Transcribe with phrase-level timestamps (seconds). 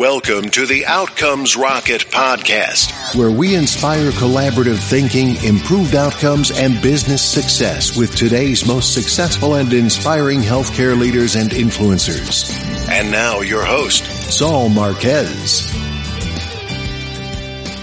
[0.00, 7.22] Welcome to the Outcomes Rocket podcast, where we inspire collaborative thinking, improved outcomes, and business
[7.22, 12.88] success with today's most successful and inspiring healthcare leaders and influencers.
[12.88, 15.70] And now, your host, Saul Marquez.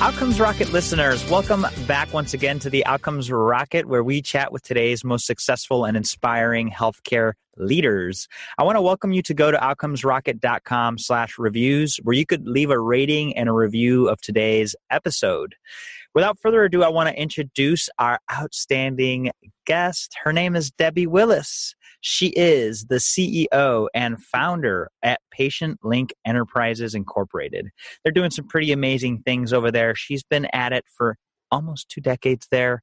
[0.02, 4.64] Outcomes Rocket listeners, welcome back once again to the Outcomes Rocket, where we chat with
[4.64, 8.28] today's most successful and inspiring healthcare leaders.
[8.58, 12.70] I want to welcome you to go to outcomesrocket.com slash reviews, where you could leave
[12.70, 15.56] a rating and a review of today's episode.
[16.16, 19.32] Without further ado, I want to introduce our outstanding
[19.66, 20.16] guest.
[20.24, 21.76] Her name is Debi Willis.
[22.02, 27.70] She is the CEO and founder at Patient Link Enterprises Incorporated.
[28.04, 29.94] They're doing some pretty amazing things over there.
[29.94, 31.18] She's been at it for
[31.52, 32.82] almost two decades there.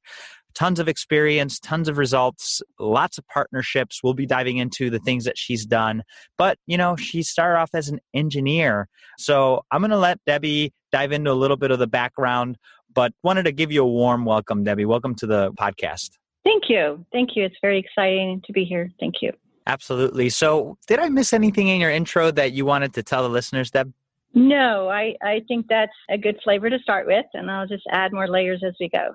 [0.55, 4.01] Tons of experience, tons of results, lots of partnerships.
[4.01, 6.01] We'll be diving into the things that she's done.
[6.37, 8.87] But, you know, she started off as an engineer.
[9.17, 12.57] So I'm going to let Debi dive into a little bit of the background,
[12.93, 14.85] but wanted to give you a warm welcome, Debi.
[14.85, 16.11] Welcome to the podcast.
[16.45, 17.05] Thank you.
[17.11, 17.43] Thank you.
[17.43, 18.91] It's very exciting to be here.
[18.99, 19.33] Thank you.
[19.67, 20.29] Absolutely.
[20.29, 23.71] So, did I miss anything in your intro that you wanted to tell the listeners,
[23.71, 23.91] Deb?
[24.35, 28.13] No, I, I think that's a good flavor to start with, and I'll just add
[28.13, 29.13] more layers as we go.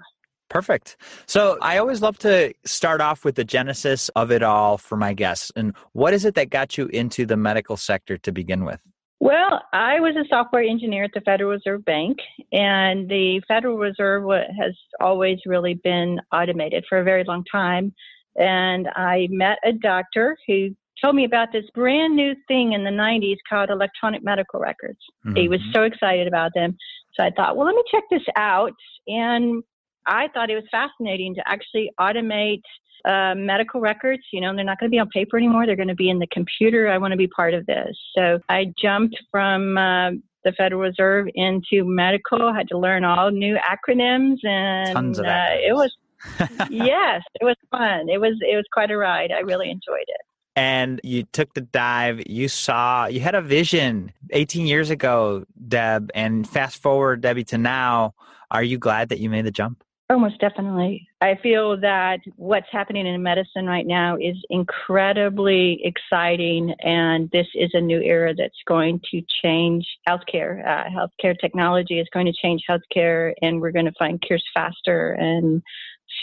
[0.51, 0.97] Perfect.
[1.27, 5.15] So, I always love to start off with the genesis of it all for my
[5.15, 5.51] guests.
[5.57, 8.81] And what is it that got you into the medical sector to begin with?
[9.21, 12.19] Well, I was a software engineer at the Federal Reserve Bank,
[12.53, 14.25] and the Federal Reserve
[14.59, 17.95] has always really been automated for a very long time.
[18.37, 20.71] And I met a doctor who
[21.03, 24.99] told me about this brand new thing in the 90s called electronic medical records.
[25.27, 25.37] Mm-hmm.
[25.37, 26.77] He was so excited about them.
[27.15, 28.73] So I thought, well, let me check this out.
[29.07, 29.63] And
[30.07, 32.63] I thought it was fascinating to actually automate
[33.05, 34.23] uh, medical records.
[34.33, 35.67] You know, they're not going to be on paper anymore.
[35.67, 36.89] They're going to be in the computer.
[36.89, 37.97] I want to be part of this.
[38.17, 40.11] So I jumped from uh,
[40.45, 42.49] the Federal Reserve into medical.
[42.49, 45.57] I had to learn all new acronyms, and Tons of acronyms.
[45.57, 45.97] Uh, it was
[46.71, 48.09] yes, it was fun.
[48.09, 49.33] It was it was quite a ride.
[49.33, 50.21] I really enjoyed it.
[50.57, 52.23] And you took the dive.
[52.27, 56.11] You saw you had a vision 18 years ago, Deb.
[56.15, 58.15] And fast forward, Debi, to now.
[58.51, 59.85] Are you glad that you made the jump?
[60.13, 61.07] Oh, most definitely.
[61.21, 67.71] I feel that what's happening in medicine right now is incredibly exciting, and this is
[67.75, 70.67] a new era that's going to change healthcare.
[70.67, 75.13] Uh, healthcare technology is going to change healthcare, and we're going to find cures faster.
[75.13, 75.63] And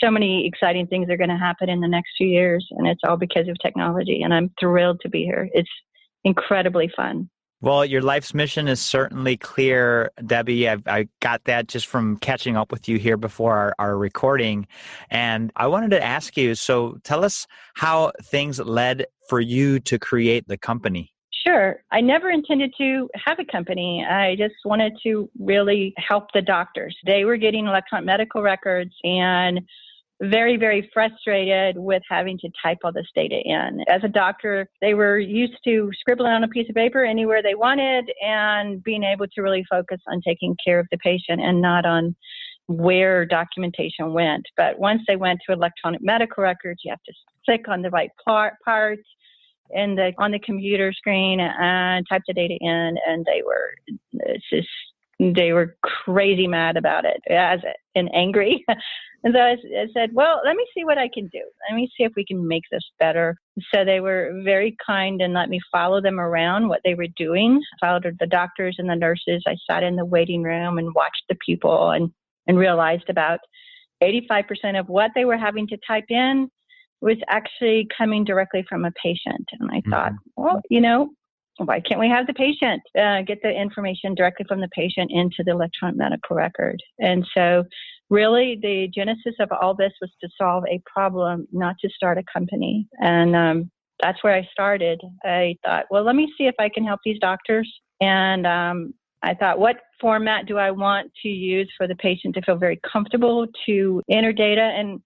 [0.02, 3.00] so many exciting things are going to happen in the next few years, and it's
[3.08, 4.20] all because of technology.
[4.20, 5.48] And I'm thrilled to be here.
[5.54, 5.70] It's
[6.24, 7.30] incredibly fun.
[7.60, 10.68] Well, your life's mission is certainly clear, Debi.
[10.68, 14.68] I've, I got that just from catching up with you here before our, our recording.
[15.10, 19.98] And I wanted to ask you so tell us how things led for you to
[19.98, 21.12] create the company.
[21.44, 21.82] Sure.
[21.90, 24.04] I never intended to have a company.
[24.08, 26.96] I just wanted to really help the doctors.
[27.06, 29.60] They were getting electronic medical records and
[30.20, 33.84] very, very frustrated with having to type all this data in.
[33.88, 37.54] As a doctor, they were used to scribbling on a piece of paper anywhere they
[37.54, 41.86] wanted and being able to really focus on taking care of the patient and not
[41.86, 42.16] on
[42.66, 44.44] where documentation went.
[44.56, 47.12] But once they went to electronic medical records, you have to
[47.44, 48.98] click on the right part, part
[49.70, 53.74] in the on the computer screen and type the data in, and they were
[54.12, 54.68] it's just
[55.18, 57.60] they were crazy mad about it as
[57.94, 58.64] and angry
[59.24, 61.42] And so I, I, said, well, let me see what I can do.
[61.68, 63.36] Let me see if we can make this better.
[63.74, 67.60] So they were very kind and let me follow them around what they were doing.
[67.82, 69.42] I followed the doctors and the nurses.
[69.46, 72.10] I sat in the waiting room and watched the people and,
[72.46, 73.40] and realized about
[74.02, 76.48] 85% of what they were having to type in
[77.00, 79.48] was actually coming directly from a patient.
[79.58, 79.90] And I mm-hmm.
[79.90, 81.10] thought, well, you know,
[81.58, 85.42] why can't we have the patient uh, get the information directly from the patient into
[85.44, 86.82] the electronic medical record?
[86.98, 87.64] And so
[88.10, 92.24] really the genesis of all this was to solve a problem, not to start a
[92.32, 92.88] company.
[93.00, 93.70] And um,
[94.00, 95.00] that's where I started.
[95.24, 97.70] I thought, well, let me see if I can help these doctors.
[98.00, 102.42] And um, I thought, what format do I want to use for the patient to
[102.42, 104.62] feel very comfortable to enter data?
[104.62, 105.00] And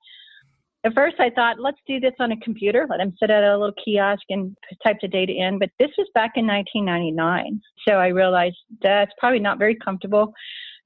[0.84, 2.87] at first, I thought, let's do this on a computer.
[2.90, 5.58] Let them sit at a little kiosk and type the data in.
[5.61, 7.61] But this was back in 1999.
[7.87, 10.32] So I realized that's probably not very comfortable.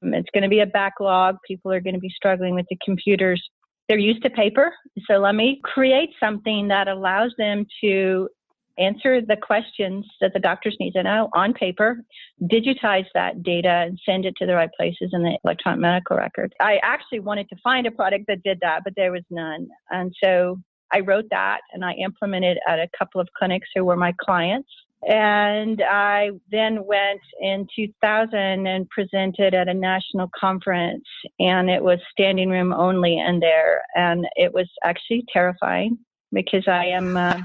[0.03, 1.37] Um, it's going to be a backlog.
[1.47, 3.43] People are going to be struggling with the computers.
[3.89, 4.71] They're used to paper.
[5.09, 8.29] So let me create something that allows them to
[8.79, 11.99] answer the questions that the doctors need to know on paper,
[12.43, 16.55] digitize that data, and send it to the right places in the electronic medical record.
[16.61, 19.69] I actually wanted to find a product that did that, but there was none.
[19.91, 20.59] And so
[20.93, 24.69] I wrote that and I implemented at a couple of clinics who were my clients.
[25.07, 28.35] And I then went in 2000
[28.67, 31.05] and presented at a national conference,
[31.39, 33.83] and it was standing room only in there.
[33.95, 35.99] And it was actually terrifying
[36.33, 37.41] because I am uh,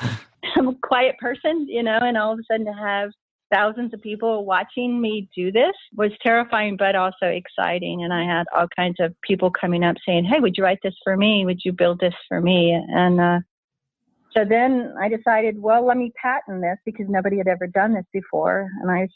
[0.56, 3.10] I'm a quiet person, you know, and all of a sudden to have
[3.52, 8.02] thousands of people watching me do this was terrifying but also exciting.
[8.02, 10.94] And i had all kinds of people coming up saying hey would you write this
[11.04, 11.44] for me?
[11.44, 12.72] Would you build this for me?
[12.72, 13.40] And uh,
[14.34, 18.06] so then i decided well let me patent this because nobody had ever done this
[18.12, 18.68] before.
[18.80, 19.06] And i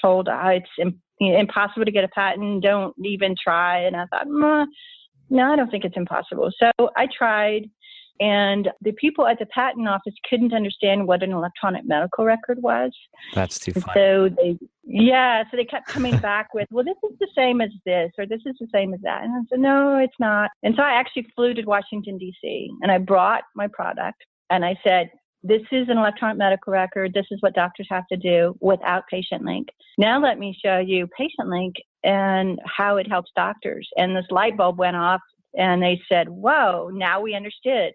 [0.00, 2.62] told oh, it's impossible to get a patent.
[2.62, 3.80] Don't even try.
[3.80, 6.50] And i thought no i don't think it's impossible.
[6.62, 7.68] So i tried
[8.20, 12.92] and the people at the patent office couldn't understand what an electronic medical record was.
[13.34, 13.92] That's too funny.
[13.94, 17.70] So they, yeah, so they kept coming back with, well, this is the same as
[17.84, 19.24] this, or this is the same as that.
[19.24, 20.50] And I said, no, it's not.
[20.62, 24.76] And so I actually flew to Washington, D.C., and I brought my product and I
[24.84, 25.10] said,
[25.44, 27.12] this is an electronic medical record.
[27.12, 29.68] This is what doctors have to do without Patient Link.
[29.98, 31.74] Now let me show you Patient Link
[32.04, 33.88] and how it helps doctors.
[33.96, 35.20] And this light bulb went off
[35.58, 37.92] and they said, whoa, now we understood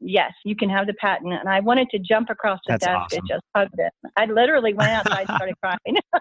[0.00, 1.32] yes, you can have the patent.
[1.32, 3.18] And I wanted to jump across the That's desk awesome.
[3.20, 3.92] and just hug it.
[4.16, 5.96] I literally went outside and started crying.
[6.14, 6.20] I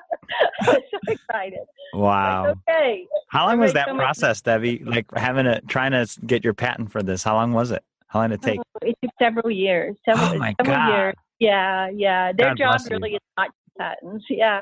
[0.68, 1.60] was so excited.
[1.94, 2.48] Wow.
[2.48, 3.08] Like, okay.
[3.30, 4.86] How long was that so much- process, Debi?
[4.86, 7.24] Like having a trying to get your patent for this.
[7.24, 7.84] How long was it?
[8.08, 8.60] How long did it take?
[8.60, 9.96] Oh, it took several years.
[10.08, 10.96] Several, Oh, my several God.
[10.98, 11.16] years.
[11.40, 12.32] Yeah, yeah.
[12.32, 12.96] Their God job bless you.
[12.96, 14.26] really is not patents.
[14.30, 14.62] Yeah.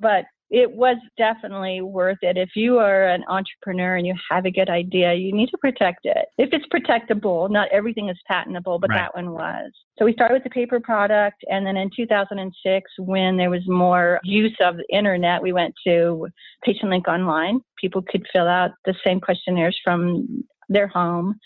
[0.00, 2.36] But it was definitely worth it.
[2.36, 6.00] If you are an entrepreneur and you have a good idea, you need to protect
[6.04, 6.26] it.
[6.38, 8.98] If it's protectable, not everything is patentable, but Right.
[8.98, 9.72] that one was.
[9.98, 11.44] So we started with the paper product.
[11.50, 16.28] And then in 2006, when there was more use of the internet, we went to
[16.64, 17.60] Patient Link Online.
[17.80, 21.38] People could fill out the same questionnaires from their home.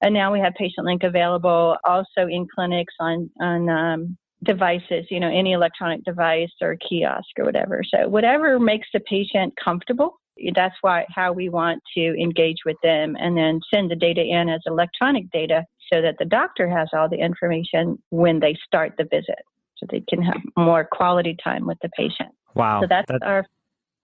[0.00, 5.20] And now we have Patient Link available also in clinics on, on um, devices, you
[5.20, 7.82] know, any electronic device or kiosk or whatever.
[7.88, 10.20] So whatever makes the patient comfortable,
[10.54, 14.48] that's why how we want to engage with them and then send the data in
[14.48, 19.04] as electronic data so that the doctor has all the information when they start the
[19.04, 19.42] visit
[19.76, 22.30] so they can have more quality time with the patient.
[22.54, 22.80] Wow.
[22.80, 23.46] So that's That- our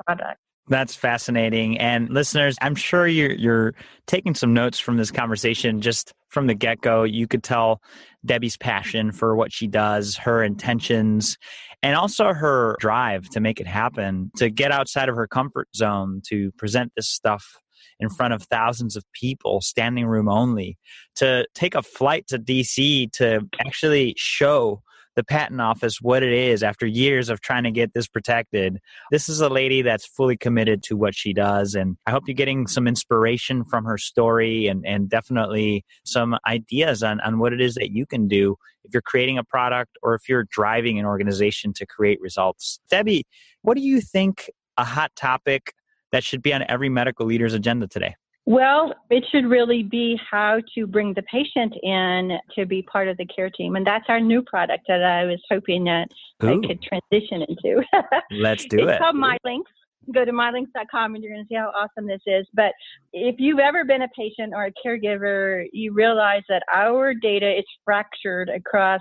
[0.06, 0.40] product.
[0.68, 1.78] That's fascinating.
[1.78, 3.74] And listeners, I'm sure you're you're
[4.06, 7.02] taking some notes from this conversation just from the get-go.
[7.02, 7.82] You could tell
[8.26, 11.38] Debi's passion for what she does, her intentions,
[11.82, 16.22] and also her drive to make it happen, to get outside of her comfort zone,
[16.28, 17.56] to present this stuff
[17.98, 20.78] in front of thousands of people, standing room only,
[21.16, 24.82] to take a flight to DC to actually show
[25.20, 28.78] the patent office what it is after years of trying to get this protected.
[29.11, 32.34] This is a lady that's fully committed to what she does and i hope you're
[32.34, 37.61] getting some inspiration from her story and, and definitely some ideas on, on what it
[37.61, 41.05] is that you can do if you're creating a product or if you're driving an
[41.05, 42.81] organization to create results.
[42.90, 43.25] Debi
[43.61, 45.75] what do you think a hot topic
[46.12, 48.14] that should be on every medical leader's agenda today
[48.50, 53.17] Well, it should really be how to bring the patient in to be part of
[53.17, 53.76] the care team.
[53.76, 56.08] And that's our new product that I was hoping that
[56.41, 57.81] I could transition into.
[58.32, 59.70] let's do it's it It's called MyLinks.
[60.12, 62.44] Go to mylinks.com and you're going to see how awesome this is.
[62.52, 62.73] But
[63.12, 67.64] if you've ever been a patient or a caregiver, you realize that our data is
[67.85, 69.00] fractured across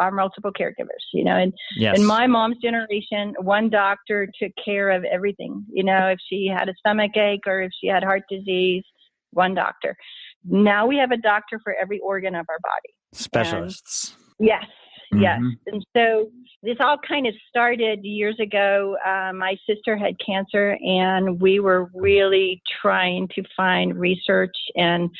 [0.00, 4.90] our multiple caregivers, you know, and yes in my mom's generation, one doctor took care
[4.90, 5.64] of everything.
[5.72, 8.82] You know, if she had a stomach ache or if she had heart disease,
[9.30, 9.96] one doctor.
[10.44, 12.94] Now we have a doctor for every organ of our body.
[13.12, 14.64] specialists Yes,
[15.12, 15.38] yes.
[15.38, 15.52] Mhm.
[15.66, 16.30] And so
[16.62, 18.96] this all kind of started years ago.
[19.04, 25.10] Uh, my sister had cancer, and we were really trying to find research and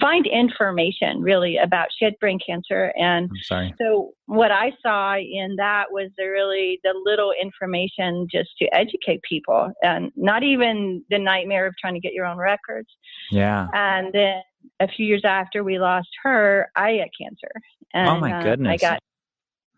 [0.00, 3.30] find information really about she had brain cancer and
[3.78, 9.20] so what I saw in that was the really the little information just to educate
[9.28, 12.88] people and not even the nightmare of trying to get your own records.
[13.30, 14.40] yeah And then
[14.80, 17.50] a few years after we lost her, I had cancer.
[17.94, 18.98] And, Oh, my uh, I got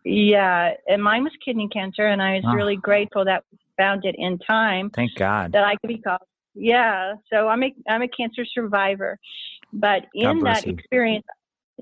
[0.03, 2.53] yeah, and mine was kidney cancer, and I was Ah.
[2.53, 6.21] really grateful that we found it in time thank god that I could be called.
[6.53, 9.17] Yeah, so I'm a I'm a cancer survivor,
[9.73, 10.73] but in that you.
[10.73, 11.25] experience,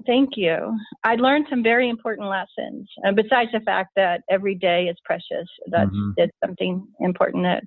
[0.05, 0.77] thank you.
[1.03, 2.89] I learned some very important lessons.
[3.05, 6.13] Uh, besides the fact that every day is precious, that's Mhm.
[6.17, 7.63] it's something important that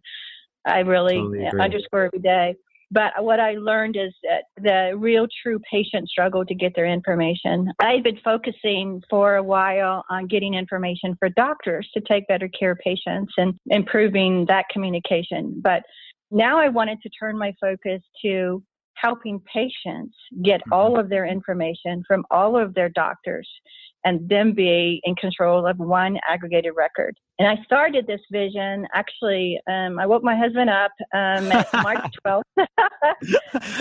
[0.64, 2.56] I really Totally underscore every day.
[2.90, 7.72] But what I learned is that the real true patient struggle to get their information.
[7.80, 12.72] I've been focusing for a while on getting information for doctors to take better care
[12.72, 15.60] of patients and improving that communication.
[15.60, 15.82] But
[16.30, 18.62] now I wanted to turn my focus to
[18.96, 20.72] helping patients get mm-hmm.
[20.72, 23.48] all of their information from all of their doctors
[24.04, 27.18] and then be in control of one aggregated record.
[27.38, 29.60] And I started this vision actually.
[29.68, 31.48] Um, I woke my husband up um,
[31.82, 32.42] March 12th,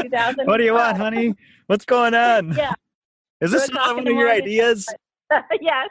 [0.01, 0.47] 2000.
[0.47, 1.33] What do you want, honey?
[1.67, 2.53] What's going on?
[2.53, 2.73] Yeah.
[3.41, 4.87] Is this one of your ideas?
[5.61, 5.89] yes.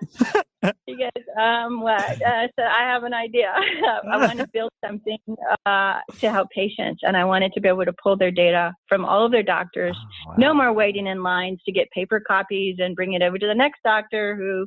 [0.87, 1.11] because
[1.41, 2.23] um, what?
[2.23, 3.53] Uh, so I have an idea.
[4.13, 5.19] I want to build something
[5.67, 9.05] uh, to help patients, and I wanted to be able to pull their data from
[9.05, 9.97] all of their doctors.
[9.99, 10.35] Oh, wow.
[10.39, 13.55] No more waiting in lines to get paper copies and bring it over to the
[13.55, 14.67] next doctor who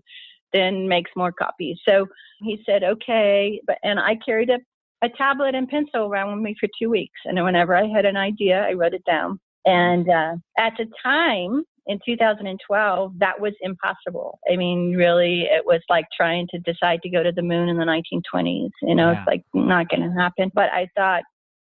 [0.54, 1.78] then makes more copies.
[1.88, 2.08] So
[2.42, 4.60] he said, okay, but and I carried a,
[5.02, 8.18] a tablet and pencil around with me for two weeks, and whenever I had an
[8.18, 9.40] idea, I wrote it down.
[9.66, 14.39] And uh, at the time, in 2012, that was impossible.
[14.51, 17.77] I mean, really, it was like trying to decide to go to the moon in
[17.77, 18.72] the 1920s.
[18.82, 19.20] You know, yeah.
[19.20, 20.51] it's like not going to happen.
[20.53, 21.24] But I thought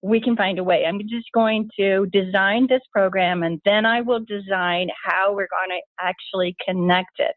[0.02, 0.84] we can find a way.
[0.86, 5.78] I'm just going to design this program and then I will design how we're going
[5.78, 7.34] to actually connect it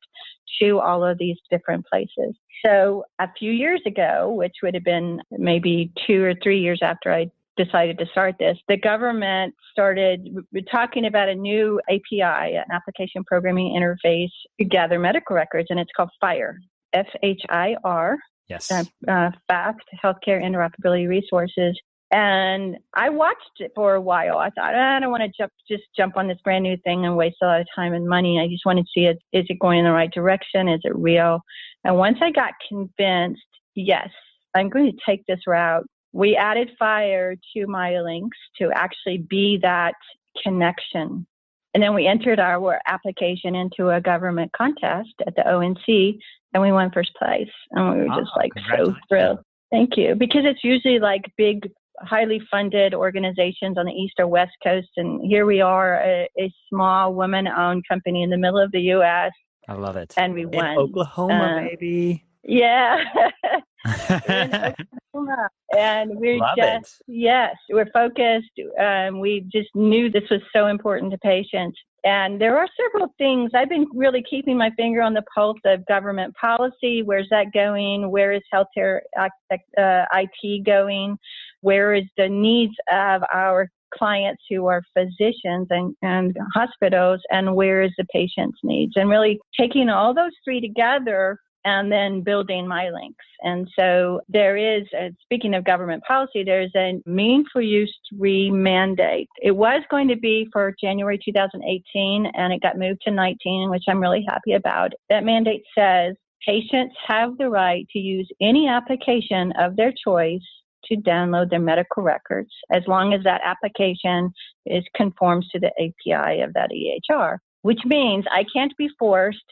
[0.61, 2.35] to all of these different places.
[2.65, 7.11] So a few years ago, which would have been maybe two or three years after
[7.11, 10.27] I decided to start this, the government started
[10.71, 15.91] talking about a new API, an application programming interface to gather medical records, and it's
[15.95, 16.55] called FHIR,
[16.93, 18.17] F H I R.
[18.47, 18.71] Yes.
[18.71, 21.79] Uh, uh, Fast, Healthcare Interoperability Resources.
[22.11, 24.37] And I watched it for a while.
[24.37, 27.17] I thought, I don't want to jump, just jump on this brand new thing and
[27.17, 28.39] waste a lot of time and money.
[28.39, 29.17] I just want to see it.
[29.31, 30.67] Is it going in the right direction?
[30.67, 31.39] Is it real?
[31.83, 33.41] And once I got convinced,
[33.73, 34.09] yes,
[34.53, 38.29] I'm going to take this route we added FHIR to MyLinks
[38.59, 39.95] to actually be that
[40.41, 41.25] connection.
[41.73, 46.19] And then we entered our application into a government contest at the ONC
[46.53, 47.49] and we won first place.
[47.71, 49.39] And we were just oh, like so thrilled.
[49.71, 50.13] Thank you.
[50.13, 51.67] Because it's usually like big,
[52.01, 54.89] highly funded organizations on the East or West Coast.
[54.97, 58.81] And here we are, a, a small woman owned company in the middle of the
[58.81, 59.31] U.S.
[59.67, 60.13] I love it.
[60.15, 60.65] And we won.
[60.65, 62.23] In Oklahoma, uh, baby.
[62.43, 63.03] Yeah.
[63.85, 64.75] and
[65.13, 67.13] we're Love just it.
[67.13, 71.77] yes we're focused um, we just knew this was so important to patients.
[72.05, 75.85] And there are several things i've been really keeping my finger on the pulse of
[75.85, 77.03] government policy.
[77.03, 78.09] Where's that going?
[78.09, 81.17] Where is healthcare uh, it going?
[81.61, 87.21] Where is the needs of our clients who are physicians and, and hospitals?
[87.31, 88.93] And where is the patient's needs?
[88.95, 93.15] And really taking all those three together and then building MyLinks.
[93.41, 99.29] And so there is, uh, speaking of government policy, there's a meaningful use three mandate.
[99.41, 103.83] It was going to be for January 2018 and it got moved to 19, which
[103.87, 104.93] I'm really happy about.
[105.09, 106.15] That mandate says
[106.45, 110.41] patients have the right to use any application of their choice
[110.85, 114.33] to download their medical records as long as that application
[114.65, 119.43] is conforms to the API of that EHR which means I can't be forced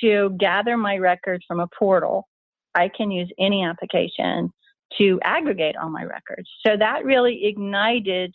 [0.00, 2.28] to gather my records from a portal,
[2.74, 4.52] I can use any application
[4.98, 6.48] to aggregate all my records.
[6.66, 8.34] So that really ignited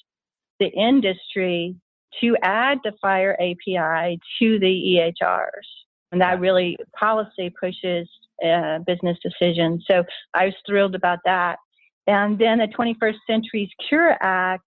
[0.59, 1.75] the industry
[2.21, 5.49] to add the FHIR API to the EHRs.
[6.11, 8.07] And that really policy pushes
[8.45, 9.83] uh, business decisions.
[9.89, 10.03] So
[10.33, 11.57] I was thrilled about that.
[12.07, 14.63] And then the 21st Centuries Cure Act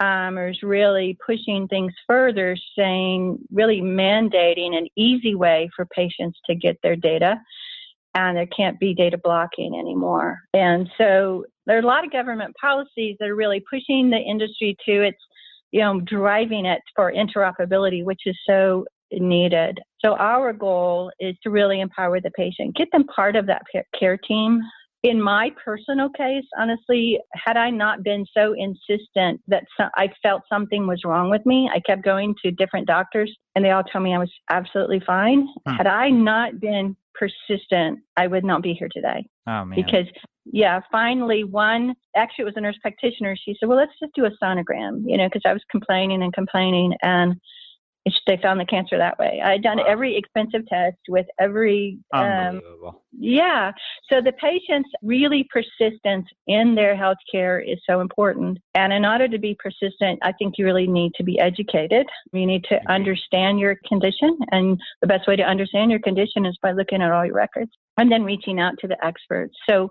[0.00, 6.54] um, is really pushing things further, saying really mandating an easy way for patients to
[6.54, 7.40] get their data,
[8.14, 10.38] and there can't be data blocking anymore.
[10.54, 14.76] And so there are a lot of government policies that are really pushing the industry
[14.86, 15.18] to its,
[15.72, 19.78] you know, driving it for interoperability, which is so needed.
[20.04, 23.62] So our goal is to really empower the patient, get them part of that
[23.98, 24.60] care team
[25.06, 30.42] in my personal case, honestly, had I not been so insistent that so, I felt
[30.48, 34.02] something was wrong with me, I kept going to different doctors and they all told
[34.02, 35.46] me I was absolutely fine.
[35.66, 35.74] Hmm.
[35.74, 39.24] Had I not been persistent, I would not be here today.
[39.46, 39.76] Oh, man.
[39.76, 40.06] Because,
[40.44, 43.36] yeah, finally, one, actually, it was a nurse practitioner.
[43.36, 46.32] She said, Well, let's just do a sonogram, you know, because I was complaining and
[46.32, 46.94] complaining.
[47.02, 47.36] And
[48.26, 49.40] they found the cancer that way.
[49.44, 49.84] I had done wow.
[49.88, 51.98] every expensive test with every.
[52.12, 52.60] Um,
[53.18, 53.72] yeah.
[54.10, 58.58] So the patient's really persistence in their health care is so important.
[58.74, 62.06] And in order to be persistent, I think you really need to be educated.
[62.32, 64.38] You need to understand your condition.
[64.52, 67.70] And the best way to understand your condition is by looking at all your records
[67.98, 69.56] and then reaching out to the experts.
[69.68, 69.90] So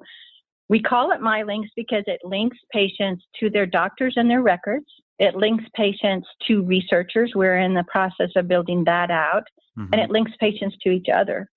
[0.69, 4.88] we call it MyLinks because it links patients to their doctors and their records.
[5.19, 7.31] It links patients to researchers.
[7.36, 9.43] We're in the process of building that out.
[9.77, 9.93] Mm-hmm.
[9.93, 11.50] And it links patients to each other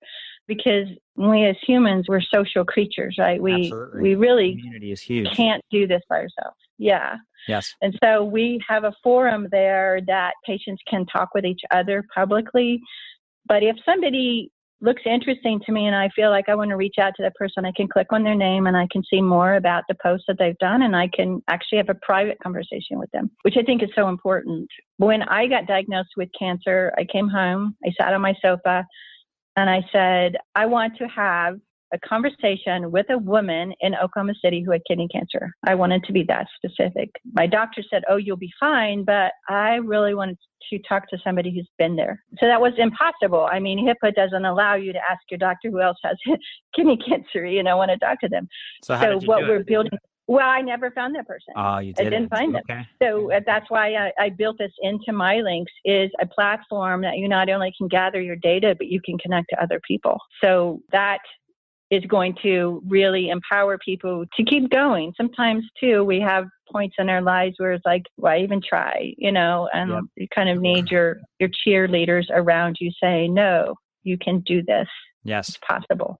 [0.47, 3.41] because we as humans, we're social creatures, right?
[3.41, 4.01] We, Absolutely.
[4.01, 5.31] we really Community is huge.
[5.35, 6.57] can't do this by ourselves.
[6.77, 7.17] Yeah.
[7.47, 7.75] Yes.
[7.81, 12.81] And so we have a forum there that patients can talk with each other publicly.
[13.45, 14.51] But if somebody
[14.81, 17.35] looks interesting to me and I feel like I want to reach out to that
[17.35, 20.25] person, I can click on their name and I can see more about the posts
[20.27, 23.63] that they've done and I can actually have a private conversation with them, which I
[23.63, 24.67] think is so important.
[24.97, 28.85] When I got diagnosed with cancer, I came home, I sat on my sofa
[29.55, 31.59] and I said, I want to have
[31.93, 35.51] a conversation with a woman in Oklahoma City who had kidney cancer.
[35.67, 37.09] I wanted to be that specific.
[37.33, 40.37] My doctor said, Oh, you'll be fine, but I really wanted
[40.69, 42.23] to talk to somebody who's been there.
[42.39, 43.47] So that was impossible.
[43.51, 46.17] I mean, HIPAA doesn't allow you to ask your doctor who else has
[46.75, 48.47] kidney cancer, you know, want to talk to them.
[48.83, 49.67] So, so what we're it?
[49.67, 49.91] building.
[50.29, 51.55] Well, I never found that person.
[51.57, 52.05] Oh, you did.
[52.05, 52.63] I didn't find okay.
[52.67, 52.85] them.
[53.01, 57.27] So uh, that's why I, I, built this into MyLinks is a platform that you
[57.27, 60.19] not only can gather your data, but you can connect to other people.
[60.43, 61.17] So that
[61.91, 65.13] is going to really empower people to keep going.
[65.17, 69.13] Sometimes too, we have points in our lives where it's like, why even try?
[69.17, 70.03] You know, and yep.
[70.15, 74.87] you kind of need your your cheerleaders around you saying, no, you can do this.
[75.23, 76.19] Yes, it's possible.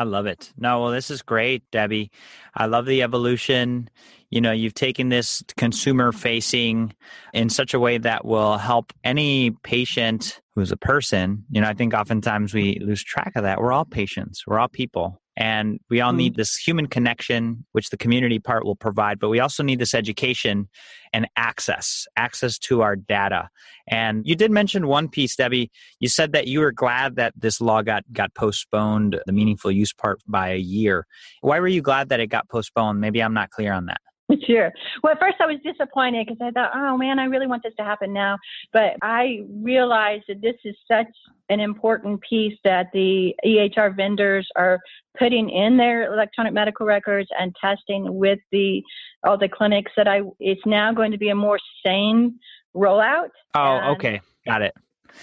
[0.00, 0.50] I love it.
[0.56, 2.08] No, well, this is great, Debi.
[2.54, 3.90] I love the evolution.
[4.30, 6.94] You know, you've taken this consumer facing
[7.34, 11.44] in such a way that will help any patient who's a person.
[11.50, 13.60] You know, I think oftentimes we lose track of that.
[13.60, 15.19] We're all patients, we're all people.
[15.40, 16.40] And we all need mm-hmm.
[16.40, 20.68] this human connection, which the community part will provide, but we also need this education
[21.14, 23.48] and access, access to our data.
[23.88, 25.70] And you did mention one piece, Debi.
[25.98, 29.94] You said that you were glad that this law got, got postponed, the meaningful use
[29.94, 31.06] part by a year.
[31.40, 33.00] Why were you glad that it got postponed?
[33.00, 34.02] Maybe I'm not clear on that.
[34.46, 34.72] Sure.
[35.02, 37.74] Well, at first I was disappointed because I thought, oh man, I really want this
[37.78, 38.38] to happen now.
[38.72, 41.06] But I realized that this is such
[41.48, 44.78] an important piece that the EHR vendors are
[45.18, 48.82] putting in their electronic medical records and testing with the
[49.24, 50.22] all the clinics that I.
[50.38, 52.38] It's now going to be a more sane
[52.74, 53.30] rollout.
[53.54, 54.74] Oh, okay, got it.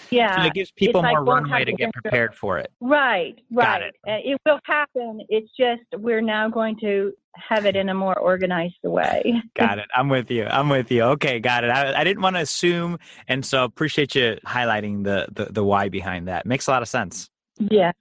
[0.10, 0.36] Yeah.
[0.36, 2.72] So it gives people more runway to get prepared for it.
[2.79, 3.65] Right, right.
[3.65, 3.96] Got it.
[4.08, 5.22] Uh, it will happen.
[5.29, 9.41] It's just we're now going to have it in a more organized way.
[9.56, 9.88] got it.
[9.96, 10.46] I'm with you.
[10.46, 11.03] I'm with you.
[11.03, 11.70] Okay, got it.
[11.70, 15.90] I, I didn't want to assume, and so appreciate you highlighting the, the, the why
[15.90, 16.46] behind that.
[16.46, 17.29] Makes a lot of sense.
[17.59, 17.92] Yeah.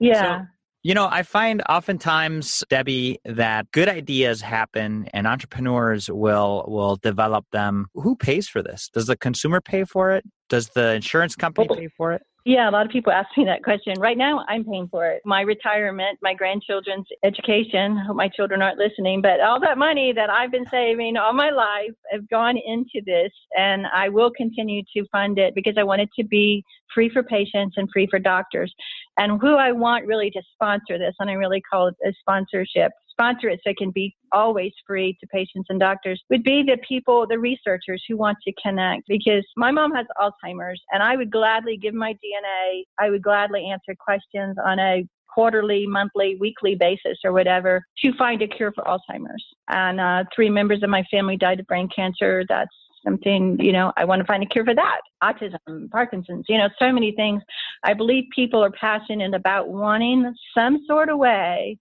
[0.00, 0.40] Yeah.
[0.40, 0.46] So,
[0.82, 7.46] you know, I find oftentimes, Debi, that good ideas happen and entrepreneurs will will develop
[7.52, 7.86] them.
[7.94, 8.90] Who pays for this?
[8.92, 10.24] Does the consumer pay for it?
[10.48, 12.22] Does the insurance company pay for it?
[12.44, 14.00] Yeah, a lot of people ask me that question.
[14.00, 15.22] Right now, I'm paying for it.
[15.24, 17.96] My retirement, my grandchildren's education.
[17.98, 21.32] I hope my children aren't listening, but all that money that I've been saving all
[21.32, 25.84] my life have gone into this, and I will continue to fund it because I
[25.84, 28.74] want it to be free for patients and free for doctors.
[29.18, 32.90] And who I want really to sponsor this, and I really call it a sponsorship,
[33.22, 36.78] sponsor it so it can be always free to patients and doctors would be the
[36.86, 39.02] people, the researchers who want to connect.
[39.08, 43.70] Because my mom has Alzheimer's, and I would gladly give my DNA, I would gladly
[43.70, 48.84] answer questions on a quarterly, monthly, weekly basis or whatever to find a cure for
[48.84, 49.44] Alzheimer's.
[49.68, 52.44] And uh, three members of my family died of brain cancer.
[52.48, 55.00] That's something, you know, I want to find a cure for that.
[55.22, 57.42] Autism, Parkinson's, you know, so many things.
[57.82, 61.78] I believe people are passionate about wanting some sort of way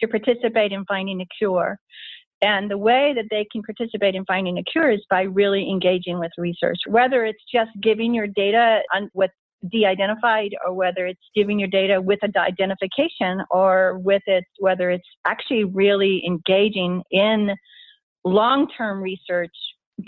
[0.00, 1.78] to participate in finding a cure.
[2.42, 6.18] And the way that they can participate in finding a cure is by really engaging
[6.18, 9.30] with research, whether it's just giving your data on, with
[9.70, 15.08] de-identified or whether it's giving your data with a identification or with it whether it's
[15.26, 17.50] actually really engaging in
[18.24, 19.54] long-term research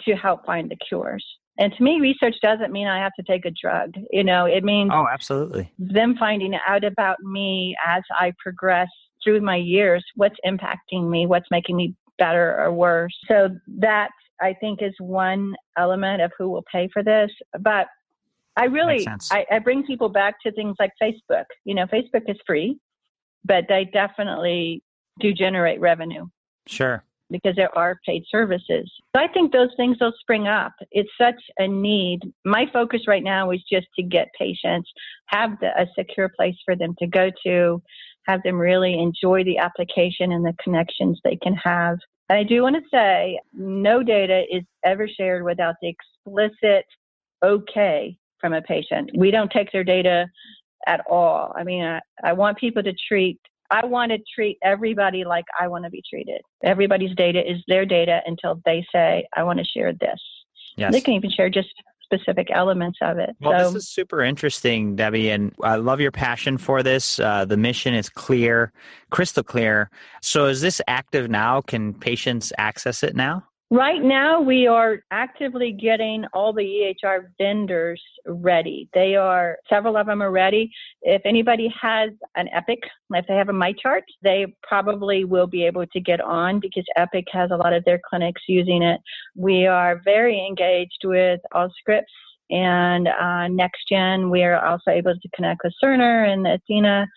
[0.04, 1.24] to help find the cures
[1.58, 4.62] and to me research doesn't mean i have to take a drug you know it
[4.62, 8.88] means oh absolutely them finding out about me as i progress
[9.26, 13.14] through my years what's impacting me, what's making me better or worse.
[13.28, 14.10] So that
[14.40, 17.30] I think is one element of who will pay for this.
[17.60, 17.88] But
[18.56, 21.44] I really I, I bring people back to things like Facebook.
[21.64, 22.78] You know, Facebook is free,
[23.44, 24.82] but they definitely
[25.20, 26.26] do generate revenue.
[26.66, 27.02] Sure.
[27.28, 28.90] Because there are paid services.
[29.14, 30.72] So I think those things will spring up.
[30.92, 32.20] It's such a need.
[32.44, 34.88] My focus right now is just to get patients,
[35.26, 37.82] have the, a secure place for them to go to,
[38.26, 41.98] have them really enjoy the application and the connections they can have.
[42.28, 46.84] And I do want to say no data is ever shared without the explicit
[47.44, 49.10] okay from a patient.
[49.16, 50.26] We don't take their data
[50.86, 51.52] at all.
[51.56, 53.38] I mean, I, I want people to treat
[53.70, 56.40] I want to treat everybody like I want to be treated.
[56.62, 60.20] Everybody's data is their data until they say, I want to share this.
[60.76, 60.92] Yes.
[60.92, 61.68] They can even share just
[62.06, 63.30] specific elements of it.
[63.40, 67.18] Well, so, this is super interesting, Debi, and I love your passion for this.
[67.18, 68.72] Uh, the mission is clear,
[69.10, 69.90] crystal clear.
[70.22, 71.60] So, is this active now?
[71.60, 73.44] Can patients access it now?
[73.70, 78.88] Right now, we are actively getting all the EHR vendors ready.
[78.94, 80.70] They are, several of them are ready.
[81.02, 82.78] If anybody has an Epic,
[83.10, 87.24] if they have a MyChart, they probably will be able to get on because Epic
[87.32, 89.00] has a lot of their clinics using it.
[89.34, 92.04] We are very engaged with Allscripts
[92.50, 94.30] and uh, NextGen.
[94.30, 97.08] We are also able to connect with Cerner and Athena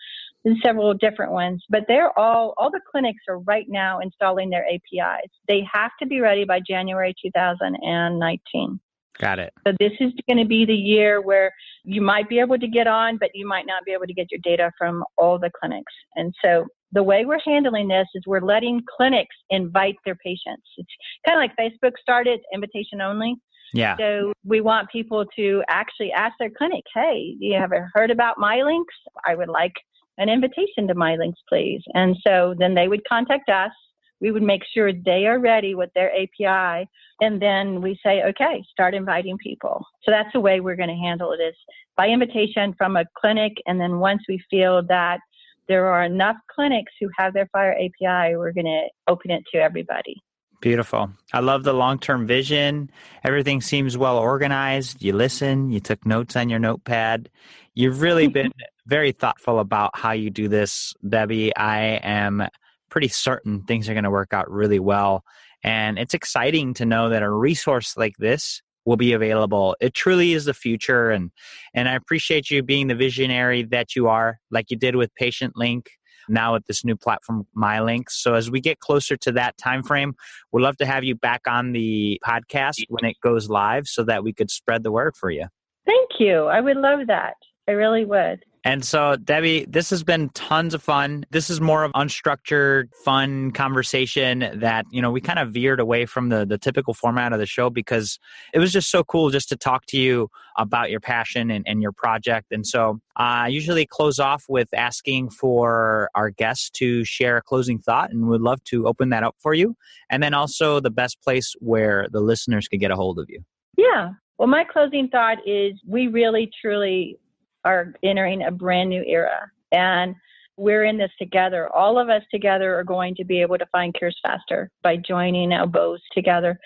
[0.62, 5.30] several different ones, but they're all, all the clinics are right now installing their APIs.
[5.48, 8.80] They have to be ready by January 2019.
[9.18, 9.52] Got it.
[9.66, 11.52] So this is going to be the year where
[11.84, 14.28] you might be able to get on, but you might not be able to get
[14.30, 15.92] your data from all the clinics.
[16.16, 20.62] And so the way we're handling this is we're letting clinics invite their patients.
[20.78, 20.88] It's
[21.26, 23.36] kind of like Facebook started, invitation only.
[23.72, 23.96] Yeah.
[23.98, 28.84] So we want people to actually ask their clinic, hey, you ever heard about MyLinks?
[29.26, 29.74] I would like
[30.20, 31.82] an invitation to MyLinks, please.
[31.94, 33.72] And so then they would contact us.
[34.20, 36.86] We would make sure they are ready with their API.
[37.22, 39.84] And then we say, okay, start inviting people.
[40.04, 41.54] So that's the way we're going to handle it is
[41.96, 43.54] by invitation from a clinic.
[43.66, 45.20] And then once we feel that
[45.68, 49.58] there are enough clinics who have their FHIR API, we're going to open it to
[49.58, 50.16] everybody.
[50.60, 51.10] Beautiful.
[51.32, 52.90] I love the long term vision.
[53.24, 55.02] Everything seems well organized.
[55.02, 57.30] You listen, you took notes on your notepad.
[57.74, 58.52] You've really been
[58.86, 61.52] very thoughtful about how you do this, Debi.
[61.56, 62.46] I am
[62.90, 65.24] pretty certain things are going to work out really well.
[65.62, 69.76] And it's exciting to know that a resource like this will be available.
[69.80, 71.30] It truly is the future and
[71.74, 75.54] and I appreciate you being the visionary that you are like you did with Patient
[75.56, 75.90] Link
[76.28, 78.10] now at this new platform MyLinks.
[78.12, 80.14] So as we get closer to that time frame,
[80.52, 84.22] we'd love to have you back on the podcast when it goes live so that
[84.24, 85.46] we could spread the word for you.
[85.86, 86.44] Thank you.
[86.44, 87.34] I would love that.
[87.68, 88.44] I really would.
[88.64, 91.24] And so, Debi, this has been tons of fun.
[91.30, 96.04] This is more of unstructured, fun conversation that, you know, we kind of veered away
[96.04, 98.18] from the, the typical format of the show because
[98.52, 101.80] it was just so cool just to talk to you about your passion and, and
[101.80, 102.52] your project.
[102.52, 107.78] And so I usually close off with asking for our guests to share a closing
[107.78, 109.74] thought and we'd love to open that up for you.
[110.10, 113.42] And then also the best place where the listeners could get a hold of you.
[113.78, 114.10] Yeah.
[114.36, 117.18] Well, my closing thought is we really, truly
[117.64, 119.50] are entering a brand new era.
[119.72, 120.14] And
[120.56, 121.74] we're in this together.
[121.74, 125.52] All of us together are going to be able to find cures faster by joining
[125.52, 126.58] our bows together.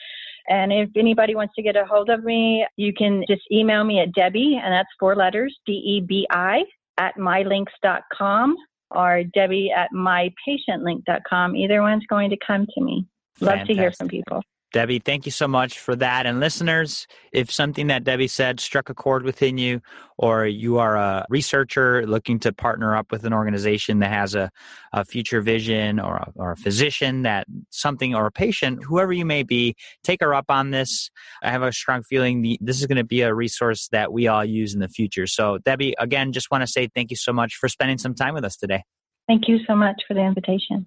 [0.48, 4.00] And if anybody wants to get a hold of me, you can just email me
[4.00, 6.64] at Debi, and that's four letters, D E B I,
[6.98, 8.56] at mylinks.com
[8.90, 11.56] or Debi at mypatientlink.com.
[11.56, 13.06] Either one's going to come to me.
[13.40, 13.76] Love Fantastic.
[13.76, 14.42] to hear from people.
[14.74, 16.26] Debi, thank you so much for that.
[16.26, 19.80] And listeners, if something that Debi said struck a chord within you,
[20.18, 24.50] or you are a researcher looking to partner up with an organization that has a,
[24.92, 29.24] a future vision, or a, or a physician that something, or a patient, whoever you
[29.24, 31.08] may be, take her up on this.
[31.40, 34.26] I have a strong feeling the, this is going to be a resource that we
[34.26, 35.28] all use in the future.
[35.28, 38.34] So, Debi, again, just want to say thank you so much for spending some time
[38.34, 38.82] with us today.
[39.28, 40.86] Thank you so much for the invitation.